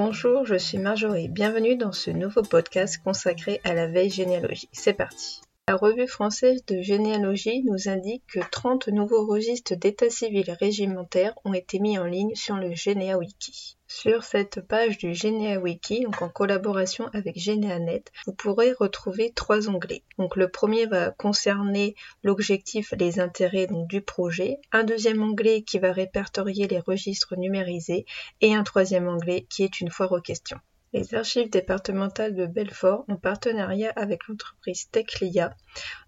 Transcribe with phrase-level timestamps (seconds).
[0.00, 1.26] Bonjour, je suis Marjorie.
[1.26, 4.70] Bienvenue dans ce nouveau podcast consacré à la veille généalogique.
[4.70, 5.40] C'est parti.
[5.68, 11.52] La revue française de généalogie nous indique que 30 nouveaux registres d'état civil régimentaire ont
[11.52, 13.76] été mis en ligne sur le GeneaWiki.
[13.86, 20.04] Sur cette page du GeneaWiki, donc en collaboration avec GeneaNet, vous pourrez retrouver trois onglets.
[20.16, 25.92] Donc le premier va concerner l'objectif, les intérêts du projet, un deuxième onglet qui va
[25.92, 28.06] répertorier les registres numérisés
[28.40, 30.60] et un troisième onglet qui est une foire aux questions.
[30.94, 35.54] Les archives départementales de Belfort, en partenariat avec l'entreprise Techlia,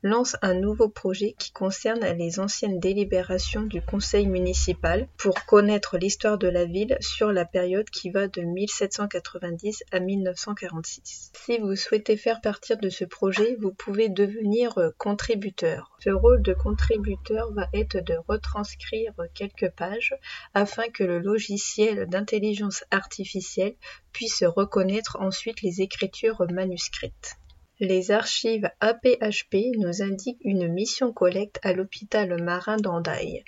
[0.02, 6.38] lancent un nouveau projet qui concerne les anciennes délibérations du conseil municipal pour connaître l'histoire
[6.38, 11.32] de la ville sur la période qui va de 1790 à 1946.
[11.34, 15.94] Si vous souhaitez faire partie de ce projet, vous pouvez devenir contributeur.
[16.02, 20.14] Ce rôle de contributeur va être de retranscrire quelques pages
[20.54, 23.74] afin que le logiciel d'intelligence artificielle
[24.12, 24.69] puisse reconnaître
[25.18, 27.36] ensuite les écritures manuscrites.
[27.82, 33.42] Les archives APHP nous indiquent une mission collecte à l'hôpital marin d'Andaille,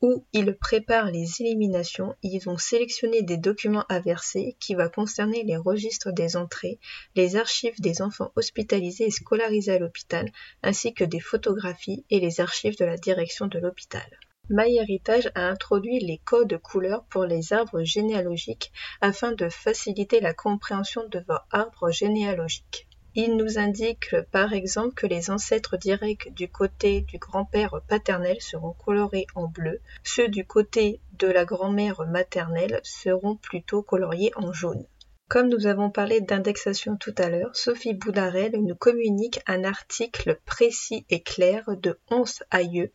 [0.00, 2.14] où ils préparent les éliminations.
[2.22, 6.78] Ils ont sélectionné des documents à verser qui va concerner les registres des entrées,
[7.16, 10.32] les archives des enfants hospitalisés et scolarisés à l'hôpital,
[10.62, 14.08] ainsi que des photographies et les archives de la direction de l'hôpital.
[14.48, 21.02] MyHeritage a introduit les codes couleurs pour les arbres généalogiques afin de faciliter la compréhension
[21.08, 22.86] de vos arbres généalogiques.
[23.16, 28.74] Il nous indique par exemple que les ancêtres directs du côté du grand-père paternel seront
[28.74, 34.86] colorés en bleu, ceux du côté de la grand-mère maternelle seront plutôt coloriés en jaune.
[35.28, 41.04] Comme nous avons parlé d'indexation tout à l'heure, Sophie Boudarel nous communique un article précis
[41.10, 42.92] et clair de 11 aïeux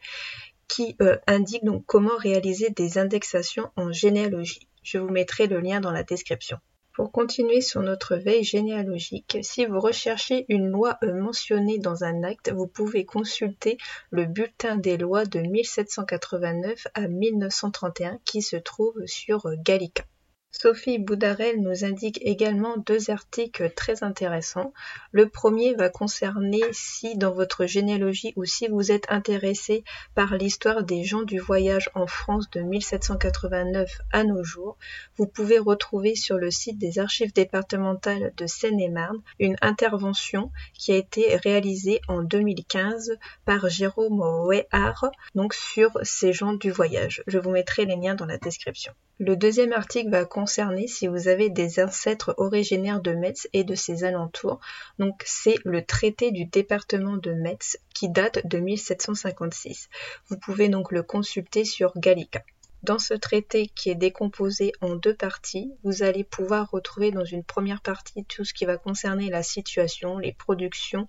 [0.72, 4.70] qui euh, indique donc comment réaliser des indexations en généalogie.
[4.84, 6.58] Je vous mettrai le lien dans la description.
[6.94, 12.24] Pour continuer sur notre veille généalogique, si vous recherchez une loi euh, mentionnée dans un
[12.24, 13.78] acte, vous pouvez consulter
[14.12, 20.06] le bulletin des lois de 1789 à 1931 qui se trouve sur euh, Gallica.
[20.64, 24.74] Sophie Boudarel nous indique également deux articles très intéressants.
[25.12, 29.84] Le premier va concerner si dans votre généalogie ou si vous êtes intéressé
[30.14, 34.78] par l'histoire des gens du voyage en France de 1789 à nos jours,
[35.18, 40.96] vous pouvez retrouver sur le site des archives départementales de Seine-et-Marne une intervention qui a
[40.96, 47.24] été réalisée en 2015 par Jérôme Weyard donc sur ces gens du voyage.
[47.26, 48.94] Je vous mettrai les liens dans la description.
[49.24, 53.76] Le deuxième article va concerner si vous avez des ancêtres originaires de Metz et de
[53.76, 54.60] ses alentours.
[54.98, 59.90] Donc c'est le traité du département de Metz qui date de 1756.
[60.28, 62.42] Vous pouvez donc le consulter sur Gallica.
[62.82, 67.44] Dans ce traité qui est décomposé en deux parties, vous allez pouvoir retrouver dans une
[67.44, 71.06] première partie tout ce qui va concerner la situation, les productions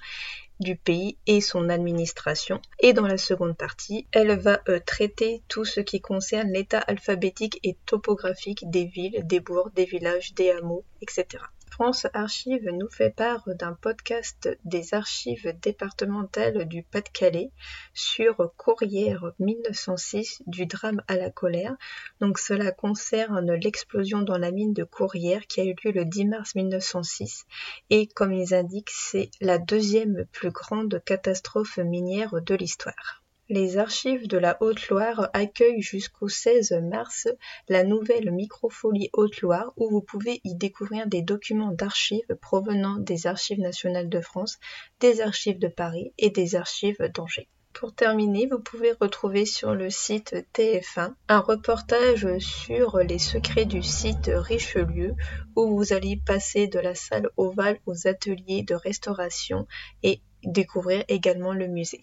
[0.62, 2.61] du pays et son administration.
[2.81, 7.61] Et dans la seconde partie, elle va euh, traiter tout ce qui concerne l'état alphabétique
[7.62, 11.45] et topographique des villes, des bourgs, des villages, des hameaux, etc.
[11.72, 17.50] France Archives nous fait part d'un podcast des archives départementales du Pas-de-Calais
[17.94, 21.75] sur Courrières 1906 du drame à la colère.
[22.21, 26.27] Donc cela concerne l'explosion dans la mine de Courrières qui a eu lieu le 10
[26.27, 27.47] mars 1906
[27.89, 33.22] et comme ils indiquent c'est la deuxième plus grande catastrophe minière de l'histoire.
[33.55, 37.29] Les archives de la Haute-Loire accueillent jusqu'au 16 mars
[37.69, 43.61] la nouvelle Microfolie Haute-Loire où vous pouvez y découvrir des documents d'archives provenant des Archives
[43.61, 44.59] nationales de France,
[45.01, 47.47] des Archives de Paris et des Archives d'Angers.
[47.75, 53.83] Pour terminer, vous pouvez retrouver sur le site TF1 un reportage sur les secrets du
[53.83, 55.15] site Richelieu
[55.57, 59.67] où vous allez passer de la salle ovale aux ateliers de restauration
[60.03, 62.01] et découvrir également le musée.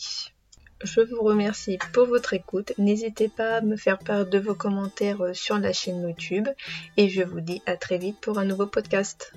[0.82, 2.72] Je vous remercie pour votre écoute.
[2.78, 6.48] N'hésitez pas à me faire part de vos commentaires euh, sur la chaîne YouTube
[6.96, 9.34] et je vous dis à très vite pour un nouveau podcast.